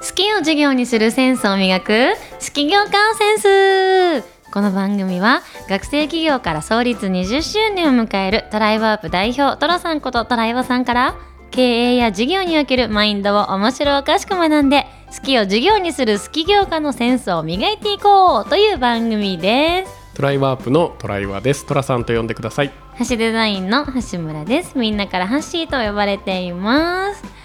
[0.00, 4.24] 好きを授業にするセンスを磨く好き業界センス。
[4.52, 11.16] この番組は学生企業から創立20周年を迎えるトライワープ代表トラさんことトライワさんから
[11.50, 14.86] 経営や事業におけるマインドを面白おかしく学んで
[15.16, 19.92] 好きを授業にする好き業家のセンスを磨いていこうという番組です。
[20.14, 21.66] トライワープのトライワです。
[21.66, 22.70] トラさんと呼んでください。
[23.08, 24.78] 橋デザインの橋村です。
[24.78, 27.37] みんなからハッシーと呼ばれています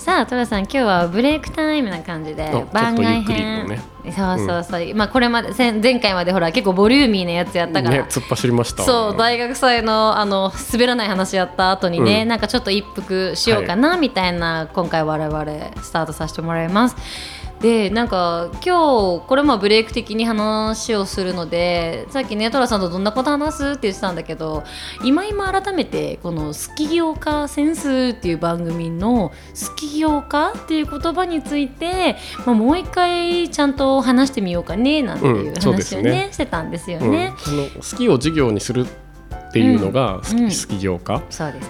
[0.00, 3.68] さあトラさん今日はブレイクタイムな感じでお番外編、
[4.04, 8.82] そうそうそう、まあこれまで前前回までほら結構ボリューミーなやつやったから、ね突っ走りました。
[8.82, 12.28] そう大学祭のあの滑らない話やった後にね、うん。
[12.28, 15.44] なんかちょっと一服しようかなみたいな、今回我々
[15.82, 16.96] スタートさせてもらいます。
[17.60, 24.64] でなんか今日これもブレイク的に話をするのでさっきねトラさんとどんなこと話すって言ってたんだけど
[25.04, 29.30] 今今改めてこの「好き業家センス」っていう番組の
[29.68, 32.16] 「好き業家」っていう言葉について、
[32.46, 37.34] まあ、もう一回ちゃんと話してみようかねなんていううんそうです話をね,、ねしてたんですようんね。
[37.46, 38.86] あの好きを授業にする
[39.50, 40.42] っていうのが好き,、うん。
[40.44, 41.22] 好き業家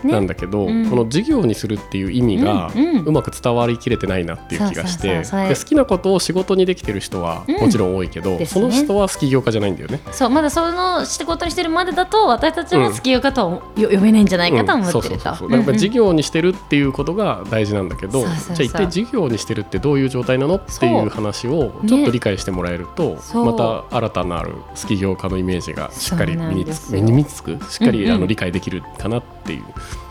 [0.05, 0.91] なんだけど、うん。
[0.91, 2.71] この授業にするっていう意味が
[3.05, 7.61] うまく伝わりきれてないなっていう気がして好きなことを仕事にできてる人はうん。
[7.61, 10.01] もちろん多いけど、その人は好き業家じゃないんだよね。
[10.13, 15.25] そうまだその仕事にしてるまでだと私たちは好きよかとはよ読めないんじゃないかと思ってると。
[15.25, 26.65] だからやっぱり授業にしてるっていうことが大事なんだけど、じゃあ一体授業にしてるってどういう状態なのっていう話をちょっと理解してもらえると、また新たなる好き業家のイメージがしっかり身
[27.13, 27.59] につく？
[27.71, 29.65] しっかり、あの理解できるかなっていう。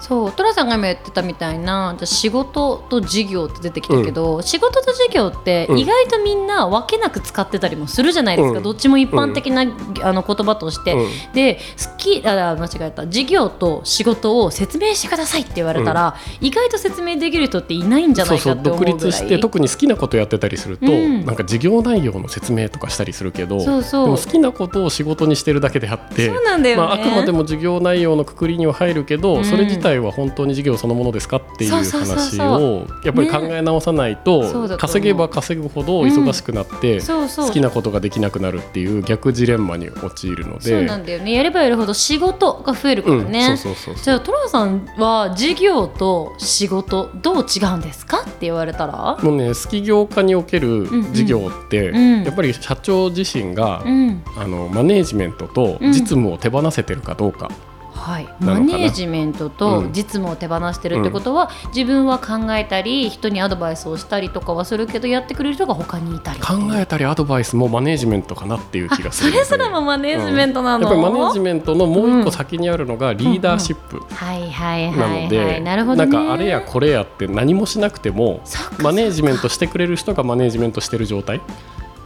[0.09, 5.79] そうトラさんが今言ってたみたいなじゃあ仕事と授業って出てきたけど、仕事と授業ってうん。
[5.79, 8.63] 意外とみんな分けなく使ってたりもするじゃないですか、うん。
[8.63, 9.61] どっちも一般的な、
[10.01, 10.93] あの言葉として。
[10.93, 11.33] うん。
[11.33, 13.03] で好きあ間違えた。
[13.03, 18.93] 授業と仕事を説明してくださいって言われたら、意外と説明できる人っていないんじゃないかって思うぐらい。
[18.93, 21.23] 独立して特に好きなことやってたりすると、うん。
[21.25, 24.17] なんか授業内容の説明とかしたりするけどそうそう。
[24.17, 29.45] 好きなことを仕事にしてるだけであってそうなんだよね、まあ、あくまでも授業内容のくくりには入るけど、うん。
[29.45, 40.61] それ自体は本当に授業そのものですかっていう話をやっぱり考え直さないと、稼げば稼ぐほど忙しくなって、好きなことができなくなるっていう逆ジレンマに陥るので。
[40.61, 41.33] そうなんだよね。
[41.33, 49.17] やればやるほど仕事が増えるからね、うん、そうそうそうじゃあトラさんは事業と仕事どう違うんですかって言われたら？
[49.21, 52.23] もうね好き業界における事業って、うん。
[52.23, 54.23] やっぱり社長自身が、うん。
[54.37, 55.91] あのマネージメントとうん。
[55.91, 57.51] 実務を手放せてるかどうか、
[57.99, 59.93] はい、マネージメントとうん。
[59.93, 66.39] 実務を手放してるってことは、自分は考えたり人にアドバイスをしたりとかはするけどやってくれる人が他にいたり。
[66.39, 76.05] 考えたりアドバイスもマネージメントかなっていう気がすそるのでれすらもマネージメントなの、やっぱりマネージメントのもう一個先にあるのがリーダーシップはいはいなので、いなるほどね。
[76.05, 78.41] んかあれやこれやって何もしなくても
[78.79, 81.41] マネージメントしてくれる人がマネージメントしてる状態。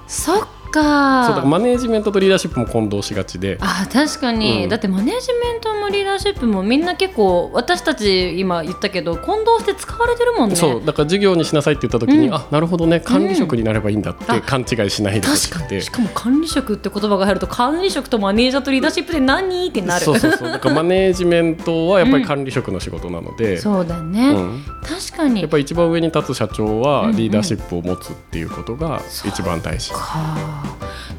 [0.08, 1.26] そっか。
[1.26, 3.58] そうだからマネージメントとリーダーシップも混同しがちで。
[3.62, 4.70] あ確かに、うん。
[4.70, 10.56] だってマネージメントもリーダーシップもみんな結構私たち今言ったけど混同して使われてるもんね。
[10.56, 12.34] そうだから授業にしなさいって言った時に、うん。
[12.34, 15.76] あなるほどね管理職になればいいんだってあ勘違いしないでほし確かくて。
[15.76, 20.06] にしかも管理職って言葉が入ると管理職とマネージャーとリーダーシップで何ってなる。
[20.06, 20.50] そうそうそう。
[20.50, 24.66] だからマネージメントはやっぱり管理職の仕事なので、 そうだね、うん。
[24.82, 25.42] 確かに。
[25.42, 26.82] やっぱり一番上に立つ社長うんうん。
[26.82, 29.92] はリーダーシップを持つっていうことが一番大事。
[29.92, 30.63] か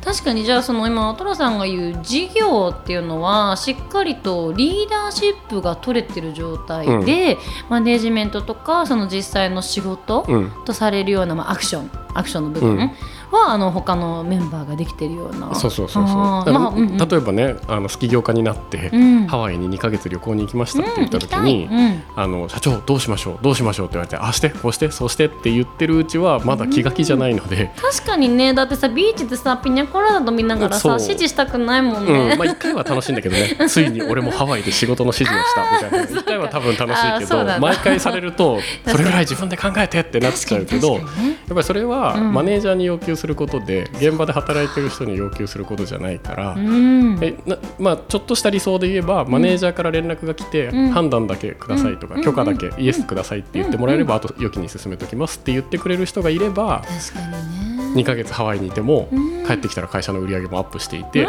[0.04, 7.38] 確かにじゃあその今トラさんが言う事業っていうのはしっかりとリーダーシップが取れてる状態で、
[7.70, 10.52] マネージメントとかその実際の仕事うん。
[10.64, 12.90] とされるような、まあ、アクションアクションの部分うん
[13.34, 15.54] は、あの他のメンバーができてるような。
[15.54, 16.16] そうそうそうそう。
[16.16, 16.96] まあうんうん。
[16.96, 19.26] 例えばね、あのスキ業家になって、うん。
[19.26, 21.78] ハワイに2ヶ月旅行に行きましたって言った時うんに、行きたい。
[21.78, 23.38] うんあの社長どうしましょう？
[23.42, 23.86] どうしましょう？
[23.86, 32.28] って言われてああしてこうしてそうしてって言ってるうちはまだ気が気じゃないので、確かにねだってさビーチでさピニャコラーダ飲みながらさ指示したくないもんうん。
[32.28, 33.56] ね、まあ一回は楽しいんだけどね。
[33.68, 36.20] ついに俺もハワイで仕事の指示をしたみたいな。
[36.20, 41.02] 一回は多分楽しいけど毎回されると それぐらい自分で考えてってなっちゃうけどやっ
[41.48, 42.32] ぱりそれはうん。
[42.32, 46.54] マネージャーに要求することで現場で働いてる人に要求することじゃないから。
[46.54, 47.18] うん。
[47.22, 50.90] えなまあ、ちょっとした理想で言えば、マネージャーから連絡が来て、うん。
[50.90, 52.22] 判断だけくださいとか、うん。
[52.22, 52.80] 許可だけ、うん。
[52.80, 57.74] イエスくださいって言ってもらえれば、あと良きに進めときますって言ってくれる人がいれば確かにね。
[57.94, 59.46] 2ヶ月ハワイにいても、うん。
[59.46, 61.26] 帰ってきたら会社の売り上げもアップしていて、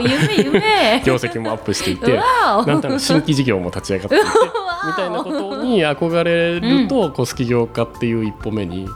[0.00, 1.02] 夢夢。
[1.06, 2.18] 業績もアップしていて
[2.66, 4.24] なんたら新規事業も立ち上がっていて
[4.86, 8.88] みたいなことに憧れると、こう好き業家っていう一歩目に。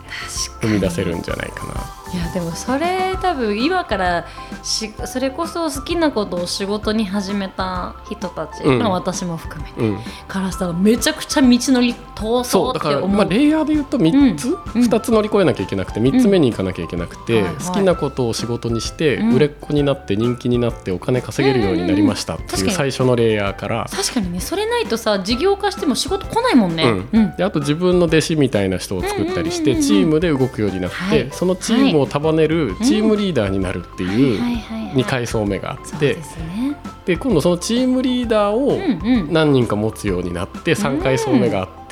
[0.65, 2.04] 踏み出せるんじゃないかな。
[2.15, 4.25] いやでもそれ多分今から
[4.63, 8.79] しそれこそ好きなことを仕事に始めた人たち、うん。
[8.79, 13.17] まあ私も含めて、うん、からしたらめちゃくちゃ道のり遠そそううだから、って思う。
[13.17, 14.55] まあ、レイヤーで言うと3つ、うん。
[14.55, 17.55] 2つ乗り越えなきゃいけなくて3つ目に行かなきゃいけなくて、はいはい。
[17.57, 19.35] 好きなことを仕事にして、うん。
[19.35, 22.75] 売れっ子になって人気になってお金稼げるようになりましたっていううんうんうん。
[22.77, 23.87] 最初のレイヤーから。
[23.91, 27.09] 確かにねそれないとさ事業化しても仕事来ないもんね、うん。
[27.13, 27.37] うん。
[27.37, 29.89] であと自分の弟子みたいな人を作ったりして、うんうんうんうん。
[29.89, 31.29] チームで動くようになって、はい。
[31.33, 34.95] そのチームを束ねるチームリーダーになるっていうはいはいはい。
[34.95, 36.19] 2階層目があって、
[37.05, 38.79] で今度そのチームリーダーを
[39.31, 41.84] 何人か持つようになって3階層目があって、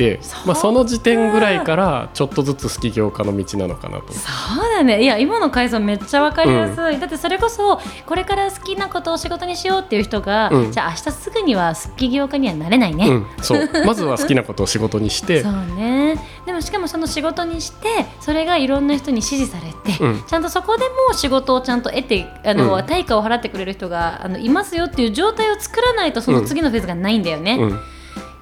[0.47, 4.13] まあ、その時点ぐらいからちょっとずつ好き業家の道なのかなと。
[4.13, 5.03] そうだね。
[5.03, 10.73] いや今の回想めっちゃわかりやすい、だってそれこそこれから好きなことを仕事にしようっていう人が、うん。
[10.73, 13.69] じゃあ明日すぐには好き業家にはなれないね、うん、そう。
[13.85, 15.43] まずは好きなことを仕事にして。
[15.45, 16.19] そうね。
[16.47, 17.89] でもしかもその仕事にして
[18.21, 20.25] それがいろんな人に支持されて、うん。
[20.27, 22.87] ちゃんとそこでも仕事をちゃんと得てあの、うん。
[22.87, 27.81] 対価を払ってくれる人があのいますよっていう状態を作らないとその次のフェーズがないんだよね、うん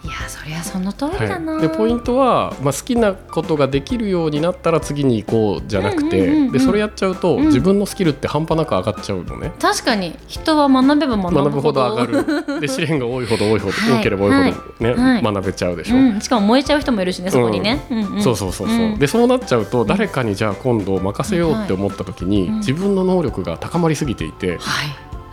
[0.03, 7.47] いやそりゃその通りだな、はい、でポイントは、まあ、好きなことができるようになったら次に行こうじゃなくて、でそれやっちゃうと、うん。
[7.47, 9.53] 自分のスキルって半端なく上がっちゃうのね。
[9.61, 10.17] 確かに。
[10.27, 11.83] 人は学べば学ぶほど。
[11.83, 12.61] 上がる。
[12.61, 14.01] で 試練が多いほど多いほど、はい。
[14.01, 15.23] 多ければ多いほど、ねはい。
[15.23, 17.85] 学べちゃうでしょ、うん、しかも燃えちゃう人もいるしねそこにね、
[18.21, 18.99] そうそうそうそう、うん。
[18.99, 22.57] でそうなっちゃうと誰かにじゃあ今度任せようって思った時に、うん。
[22.59, 24.59] 自分の能力が高まりすぎていて、はい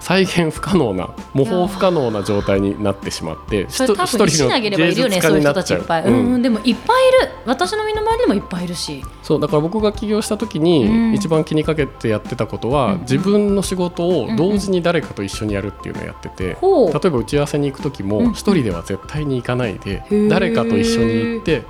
[0.08, 6.34] 再現不可能な模倣不可能な状態になってしまってそれ多分石投げればいるよねそういう人たちいっぱい、うん。
[6.34, 7.34] うん、でもいっぱいいる。
[7.46, 9.04] 私の身の回りでもいっぱいいるし。
[9.22, 11.14] そうだから僕が起業した時に、うん。
[11.14, 13.02] 一番気にかけてやってたことは、うん。
[13.02, 16.94] 自分の仕事を同時に誰かと一緒にやるっていうのをやってて、ほう。
[16.94, 18.10] 例えば打ち合わせに行く時うん。
[18.10, 20.30] も一人では絶対に行かないで、ー。
[20.30, 21.64] 誰かと一緒に行って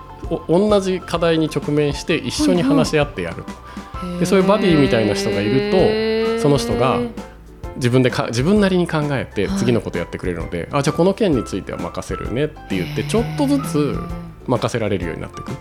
[0.48, 3.44] お同じ課題に直面して一緒に話し合ってやる、
[4.20, 5.72] でそういうバディみたいな人がいる
[6.38, 7.00] とその人が
[7.78, 13.98] 自分でか自分なりに考えてはい次のことやってくれるので、あじゃあこの件については任せるねって言ってちょっとずつ
[14.46, 15.52] 任せられるようになっていく。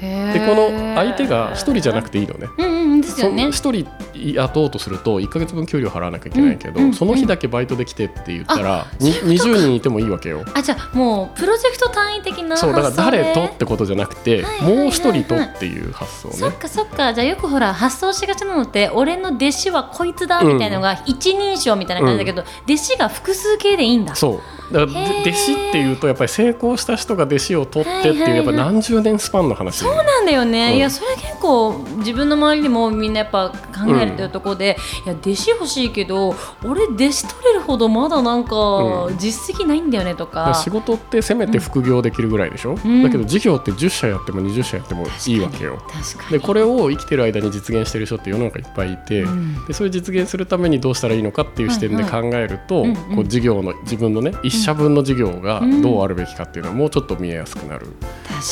[0.00, 2.48] ででこの相手が一人じゃなくていいのね。
[2.58, 3.50] うんうんですよね。
[3.52, 10.44] その一人雇おうとすると1か月分給料払わなきゃいけないけど、うんうんその日だけバイトで来てって言ったら、にそういうことか20人いてもいいわけよ。
[10.54, 14.76] あじゃあもうプロジェクト単位的なそうだから誰とでってことじゃなくて、はいはいはいはい。
[14.78, 16.34] もう一人とっていう発想ね。
[16.34, 17.14] そっかそっか。
[17.14, 24.14] じゃあよくほら発想しがちなのって俺の弟子はこいつだみたいなのが一人称みたいな感じだけど、弟子が複数形でいいんだ。
[24.14, 24.40] そう
[24.72, 29.78] だから弟子っていうとやっぱり成功した人が弟子を取ってっていう、やっぱ何十年スパンの話。
[29.78, 30.76] そうなんだよね、うん。
[30.76, 36.34] いやそれ結構自分の周りでもみんなやっぱ考えるっていうところで、いや弟子欲しいけど
[36.64, 39.18] 俺弟子取れるほどまだなんかうん。
[39.18, 43.02] 実績ないんだよねとだからか、仕事ってせめて副業できるぐらいでしょ、ん。
[43.02, 45.78] だけど事業って10社やっても20社やってもいいわけよ。
[46.30, 49.66] でこれを生きてる間に実現してる人って世の中いっぱいいて、うん。
[49.66, 52.94] でそれ実現するためにどうしたらいいのかっていう視点で考えると、うんうん。
[53.16, 55.82] こう事業の自分のね一社分の事業がうん。
[55.82, 57.86] どうあるべきかっていうのはもうちょっと見えやすくなる、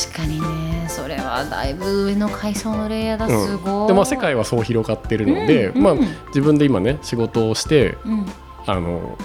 [0.06, 0.87] 確かにね。
[0.88, 3.26] それはだいぶ上の階層のレイヤーだ。
[3.26, 5.94] うんすごい、でまあ世界はそう広がってるので、うんうんまあ、
[6.29, 8.26] 自分で今ね仕事をしてうん。
[8.67, 9.17] あの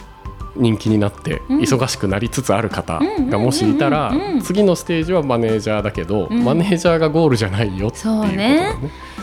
[0.56, 1.60] 人気になってうん。
[1.60, 4.16] 忙しくなりつつある方うんがもしいたらうん。
[4.16, 4.42] うんうんうん。
[4.42, 6.44] 次のステージはマネージャーだけど、うん。
[6.44, 8.74] マネージャーがゴールじゃないよっていうことだね。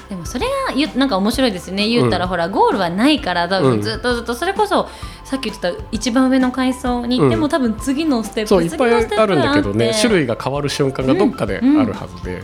[0.09, 1.89] でもそれが言うなんか面白いですよね。
[1.89, 3.71] 言ったら、うんほらゴールはないから多うん。
[3.77, 4.89] 分ずっとずっとそれこそ
[5.25, 7.51] さっき言ってた一番上の階層に行っても、うん。
[7.51, 9.93] 多分次のステップそういっぱいあるんだけどね。
[9.95, 12.43] 種類類が変わる瞬間がどっかであるはずで、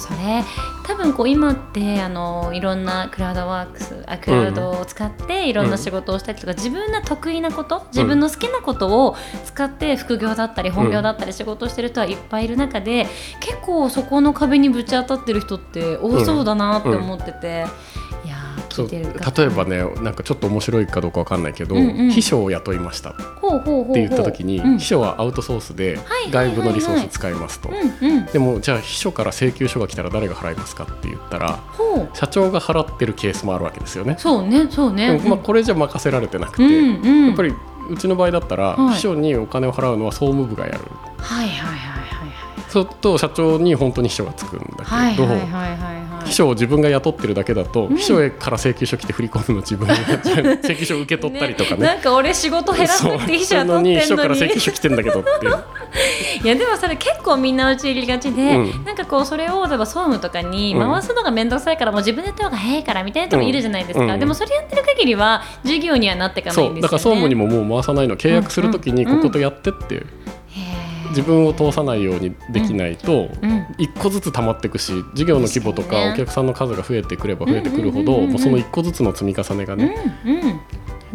[0.00, 0.42] それ。
[0.86, 13.06] 多分こう今ってあのいろんなクラウドワークスあクラウドを使っていろんな仕事をしたりとか、自分の得意なこと自分の好きなことを使って副業だったり本業だったり仕事をしてる人はいっぱいいる中で、
[13.40, 17.66] 結構そこの壁にぶち当たってる人って多そうだなって思ってて、
[18.24, 18.36] いや
[18.70, 19.42] 聞いてる方。
[19.42, 22.10] 例えばねなんかちょっと面白いかどうかわかんないけど、うんうん。
[22.10, 23.10] 秘書を雇いました。
[23.10, 23.20] って
[23.94, 24.78] 言った時に、うん。
[24.78, 27.70] 秘書はアウトソースではい外部のリソース使いますと。
[28.32, 31.60] でもじゃあ秘書から請求書が来たら誰が払いますかって言ったら
[32.14, 34.16] 社長が払ってるケースもあるわけですよね。
[34.18, 35.18] そうねそうね。
[35.18, 37.26] まあこれじゃ任せられてなくて、うんうん。
[37.28, 37.52] やっぱり
[37.90, 38.94] うちの場合だったら、はい。
[38.94, 40.80] 秘書にお金を払うのは総務部がやる。
[41.18, 42.10] はいはいはいはい
[42.68, 45.40] そうすると社長に本当に秘書がつくんだけど、はいはいはい
[45.76, 47.96] はい秘書を自分が雇ってるだけだと、うん。
[47.96, 49.94] 秘書へから請求書来て振り込むの自分が
[50.62, 51.86] 請求書受け取ったりとかね。
[51.86, 54.00] なんか俺仕事減らすって秘書は取ってんのに。
[54.00, 55.46] 秘書から請求書来てんだけどって
[56.42, 58.84] いやでもそれ結構みんなうち入りがちで、うん。
[58.84, 64.10] なんかこうそれを例えば総務とかに回すのが面倒くさいからもう自分でやった方が早いからみたいな人もいるじゃないですか、うん。
[64.10, 66.74] うんでもそれやってる限りは授業にはなっていかないんですよね。
[66.74, 66.82] そう。
[66.82, 68.16] だから総務にももう回さないの。
[68.16, 69.12] 契約するときにうん。
[69.12, 69.16] うん。
[69.18, 70.00] こことやってって、へ
[71.10, 73.66] 自分を通さないようにできないと、うん。
[73.78, 79.96] 一個ずつ溜まっていくし事業の規模と確かお客さんの数が増えてくれば増えてくるほどその一個ずつの積み重ねがね、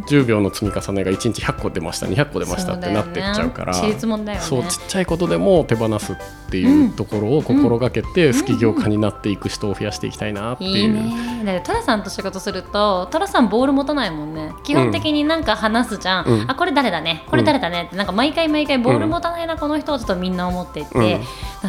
[0.01, 2.05] 10秒の積み重ねが1日100個出ました。
[2.05, 3.73] 200個出ましたってなってっちゃうから。
[3.73, 4.37] そうね。
[4.41, 6.15] そうちっちゃいことでも手放すっ
[6.49, 10.77] ていうところを心がけて好き業家になっていく人を増やしていきたいなっていう。
[10.77, 11.43] いいね。
[11.45, 14.51] だってトラさんと仕事するとトラさんボール持たないもんね。
[14.63, 16.51] 基本的になんか話すじゃん、うん。
[16.51, 17.23] あこれ誰だね？
[17.29, 17.85] これ誰だね？
[17.87, 21.19] ってなんか毎回毎回ボール持たないな、この人をちょっとみんな思っていて、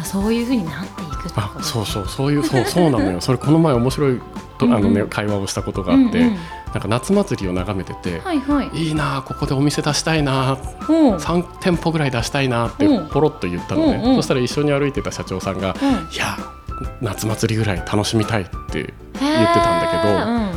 [0.03, 3.21] そういうふうになっていくあそうそうそういうそうそうなのよ。
[3.21, 4.21] それこの前面白い
[4.57, 4.97] とあの、ねうん。
[4.97, 6.37] うん会話をしたことがあって、うんうん
[6.77, 8.69] なんか夏祭りを眺めてて、はいはい。
[8.77, 10.57] いいなあここでお店出したいなあ
[10.87, 11.15] うん。
[11.15, 13.09] 3店舗ぐらい出したいなってうん。
[13.09, 14.15] ポロッと言ったのね、うんうん。
[14.17, 16.37] そしたら一緒に歩いてた社長さんがうん「いや
[17.01, 20.53] 夏祭りぐらい楽しみたい」って言ってたんだ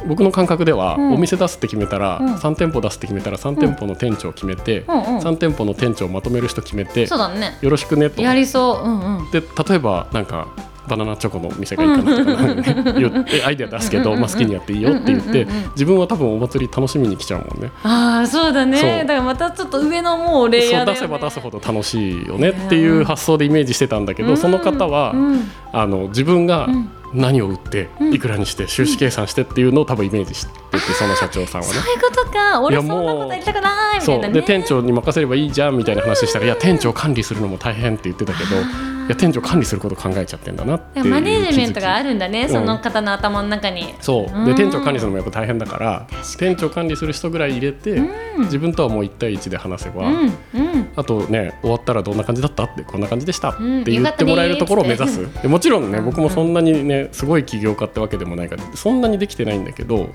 [0.00, 1.14] けど、僕の感覚では、うん。
[1.14, 2.34] お店出すって決めたら、うん。
[2.36, 7.58] 3店舗出すって決めたら3店舗の店長を決めて、うんうん3店舗の店長をまとめる人決めて、そうだね。
[7.60, 8.22] よろしくねと。
[8.22, 8.88] やりそう。
[8.88, 9.30] うんうん。
[9.30, 10.48] で例えばなんか
[10.88, 12.54] バナナチョコの店がいいかなとか、
[12.92, 17.70] ね、言ってアイデア出すけど、まあ、好きにやっていいよって言って、自分は多分お祭り楽しみに来ちゃうもんね。
[17.84, 19.02] ああそうだね。
[19.02, 24.36] だからまたちょっと上のもうレイヤーだよ、ね、出せば出すほど楽しいよねっていう発想でイメージしてたんだけど、うん。
[24.36, 25.50] その方は、うん。
[25.72, 26.90] あの自分がうん。
[27.14, 28.12] 何を売って、うん。
[28.12, 31.72] いくらにして収支計算してっていうのを多分イメージしてて、その社長さんはね。
[31.72, 31.94] そう。
[31.94, 32.60] いうことか。
[32.60, 34.34] 俺そんなことやりたくないみたそいうなね。
[34.34, 38.58] で店長に任せればいいじゃんみたいな話したら、いや店長管理するのも大変って言ってたけどい
[39.08, 42.48] や店長管理すること考えちゃってんだなってマネージメントがあるるんだね、ん。
[42.48, 43.94] その方の頭の中に。
[44.00, 44.34] そう。
[44.34, 44.44] うん。
[44.46, 46.06] で店長管理するのもやっぱ大変だから
[46.38, 48.44] 店長管理する人ぐらい入れて、うん。
[48.44, 50.88] 自分とはもう1対1で話せば、うんうん。
[50.96, 52.64] あとね終わったらどんな感じだった？
[52.64, 53.50] ってこんな感じでした？
[53.50, 56.04] ってうん言ってもらえるところを目指す、よでもちろんねうん。
[56.06, 60.08] 僕もそんなにねすごい起業家ってわけでもないからそんなにできてないんだけど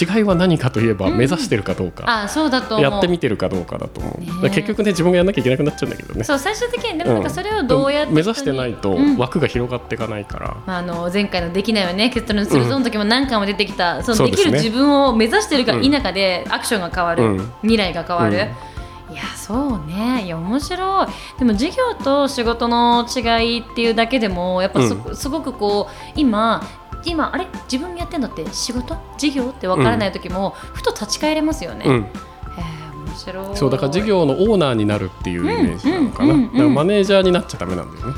[0.00, 1.16] 違いは何かといえばうん。
[1.16, 6.24] 目指してるかどうか、あそうだとやってみてるかどうかだと思う、結局ね自分がやんなきゃいけなくなっちゃうんだけどね。
[6.24, 9.16] そう最終的にでもなんかそれをどうやって、ん目指してないとうん。
[9.16, 12.10] 枠が広がっていかないから、まあ、あの前回の「できないよね。
[12.10, 17.52] 結論するぞ」の時も何回も出てきた、そのできる自分を目指してるか否かでアクションが変わる、うん。
[17.62, 18.48] 未来が変わる、
[19.08, 19.14] うん。
[19.14, 20.24] いやそうね。
[20.24, 21.06] いや面白い。
[21.38, 23.20] でも事業と仕事の違
[23.56, 26.62] いっていうだけでもやっぱす,、すごくこう今
[27.04, 27.46] 今あれ？
[27.70, 28.46] 自分やってんのって？
[28.52, 28.96] 仕事？
[29.16, 32.06] 事業って分からない時も、ふと立ち返れますよね、うん、面
[33.16, 33.56] 白い。
[33.56, 36.34] そうだから事業のオーナーになるっていうイメージなのかな、
[36.68, 38.14] マネージャーになっちゃダメなんだよね。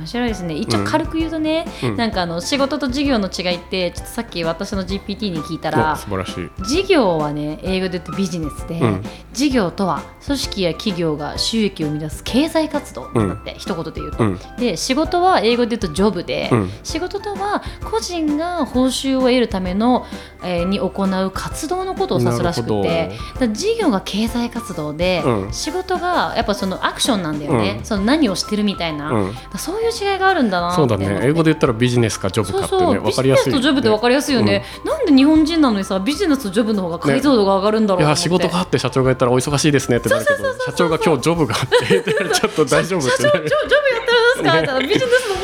[0.00, 0.54] 面白いですね。
[0.54, 1.96] 一応軽く言うとね、うん。
[1.96, 6.50] なんかあの仕事と事業の違いってちょっとさっき私の GPT に聞いたおら素晴らしい。
[6.64, 9.02] 事業はね英語で言ってビジネスで、うん。
[9.32, 14.38] 事業とは組織や企業が収益を生み出す経済活動だって、一言で言うと、うん。
[14.58, 16.70] で仕事は英語で言うとジョブで、うん。
[16.82, 20.06] 仕事とは個人が報酬を得るための、
[20.42, 23.10] えーに行う活動のことを指すらしくて
[23.52, 25.52] 事業が経済活動で、うん。
[25.52, 27.84] 仕事がやっぱそのアクションなんだよね、うん。
[27.84, 29.32] その何をしてるみたいな、うん。
[29.34, 31.20] だからそういう違いがあるんだなそうだね。
[31.22, 35.06] 英語で言ったらビジネスかジョブかってね分かりやすい、ビジネスとジョブって分かりやすいよね、なん。
[35.06, 42.02] で日本人なのにさビジネスとジョブの方が解像度が上がるんだろうと思って、いや仕事があって社長が言ったらお忙しいですねってなるけど社長が今日ジョブがあって
[42.34, 45.39] ちょっと大丈夫ってなる社長ジョブやってるんですか、みたいなビジネスの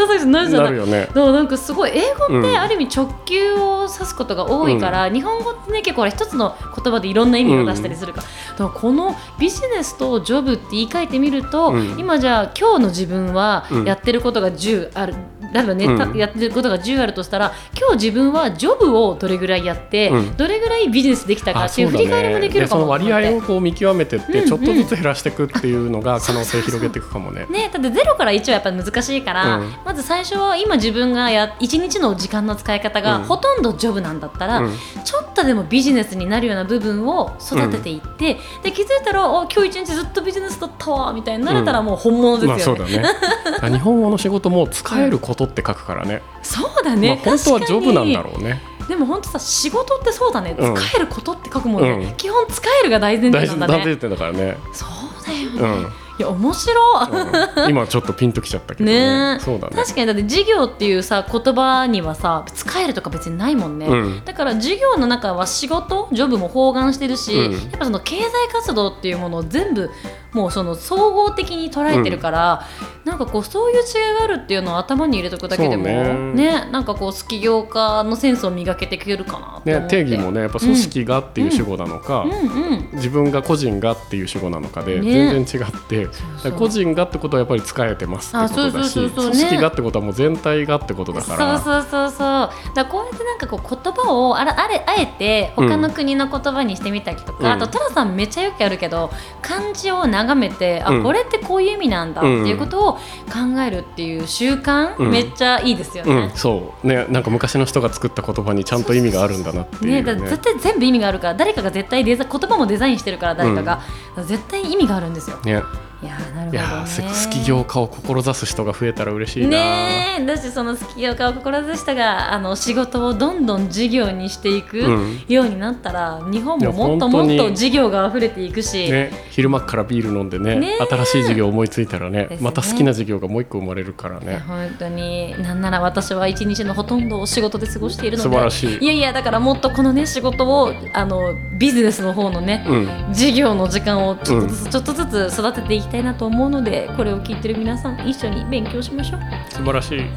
[0.00, 1.00] ださいじゃないじゃなないるよね。
[1.06, 2.42] だからなんかすごい英語っうん。
[2.42, 11.96] てある意味直球を指すことが多いから、日本語ってね結構一つの言葉でいろんな意味を出したりするから,、だからこのビジネスとジョブって言い換えてみると、うん。
[11.98, 13.84] 今じゃあ今日の自分はうん。
[13.84, 15.14] やってることが10ある。
[15.52, 16.16] 例えばね、たうん。
[16.16, 20.36] やってることが10あるとしたら今日自分はジョブをどれぐらいやって、うん。
[20.36, 22.82] どれぐらいビジネスできたかあっていう振り返りもできるかも。
[22.82, 27.46] その割合ををこう見極めてってうんちょっとずつ減らしていくっていうのが可能性広げていくかもね。
[27.50, 29.74] ね、だって0から1はやっぱり難しいから、うん。
[29.84, 33.24] まず最初は今自分がや1日の時間の使い方がうん。
[33.24, 34.74] ほとんどジョブなんだったら、うん。
[35.04, 42.80] ちょっとでもビジネスになるような部分を育てていって、で気づいたらお今日一日ずっとビジネスだったわみたいになれたらもう本物まあですよね。
[42.80, 43.08] そうだね。
[43.62, 46.22] あ日本語の仕事も使えることって書くからね。
[46.42, 48.62] そうだね、まあ本当はジョブなんだろうね。
[48.80, 50.74] にでも本当さ仕事ってそうだね、うん。
[50.74, 52.16] 使えることって書くもんね、うん。
[52.16, 53.84] 基本使えるが大前大提なんだね。
[53.84, 54.56] 事大前提だからね。
[54.72, 55.92] そうだよね、うん。
[56.20, 57.70] いや面白い、うん。
[57.70, 59.36] 今ちょっとピンときちゃったけどね。
[59.36, 59.40] ね。
[59.40, 59.76] そうだね。
[59.76, 64.24] 確かにだって事業っていうさ言葉にはさ使えるとか別にないもんね、うん。
[64.26, 67.52] だから事業の中は仕事ジョブも包含してるし、うん。
[67.52, 69.90] やっぱその経済活動っていうものを全部
[70.32, 72.66] もうその総合的に捉えてるから、
[73.04, 76.14] なんかこうそういう違いがあるっていうのを頭に入れとくだけでもね。
[76.34, 82.20] ねなんかこう起業家のセンスを磨けていけるかなって思ねって、定義もねやっぱ組織がっていう主語なのか。
[82.20, 82.30] うん。
[82.30, 85.30] うん自分が個人がっていう主語なのかでね。
[85.32, 86.09] 全然違って、そうだから
[86.58, 91.58] 個人がってことはやっぱり使えてますってことだし組織がってことはもう全体がってことだから。
[91.58, 92.74] そうそうそうそう。
[92.74, 97.46] だこうやってなんかこう言葉をあらあれあえて他の国の言葉にしてみたりとか、うん。
[97.46, 99.10] あとトラさんめっちゃよくやるけど
[99.42, 101.00] 漢字を眺めて、うん。
[101.00, 105.10] あこれってこういう意味なんだっていうことを考えるっていう習慣、うん。
[105.10, 106.16] めっちゃいいですようん。
[106.16, 106.32] ね。
[106.34, 106.86] そう。
[106.86, 113.80] ねなんか昔の人が作った言葉にちゃんと意味があるんだなっていうね、ねだ絶対全部意味があるから誰かが絶対デザ言葉もデザインしてるから誰かが、
[114.24, 115.38] 絶対意味があるんですよ。
[115.44, 115.62] ね
[116.02, 117.44] いやーなるほいやどね。
[117.46, 125.24] 業家を志す人が増えたら嬉しいな、ねえだしその好き業家を志したがあの仕事をどんどん事業にしていくうん。
[125.28, 132.38] ようになったら、日本いやももっともっと事業が溢れていくし、ね、昼間っからビール飲んでねね新しい事業思いついたらねね。
[132.40, 134.42] また好きな事業がもう一個生まれるからね。
[134.46, 135.40] 本当に。
[135.42, 138.28] なんなら私は一日のほとんどを仕事で過ごしているので。
[138.28, 138.78] 素晴らしい。
[138.78, 143.14] いやいやだからもっとこのね仕事をあのビジネスの方のね、うん。
[143.14, 149.20] 事業の時間をちょっとずつ、ちょっとずつ育てていきたいなと思うのでこれを聞いてる皆さん一緒に勉強しましょう。
[149.50, 150.00] 素晴らしい。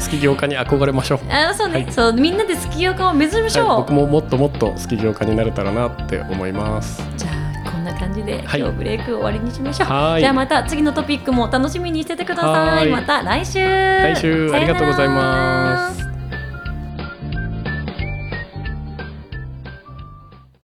[0.00, 1.20] 好き業家に憧れましょう。
[1.30, 1.92] あそうね、はい。
[1.92, 7.02] そうみんなで好き業家を目指しましょう、はい、僕ももっともっと好き業家になれたらなって思います。
[7.16, 7.28] じゃ
[7.66, 8.60] あこんな感じで、はい。
[8.60, 9.88] 今日ブレイク終わりにしましょう。
[9.88, 10.20] はい。
[10.20, 12.88] じゃあまた次のトピックも楽しみにしててくださはい。
[12.88, 13.58] いまた来週。
[13.64, 14.50] 来週。
[14.52, 16.09] ありがとうございます